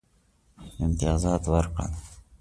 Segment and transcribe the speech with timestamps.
[0.85, 1.93] امتیازات ورکړل.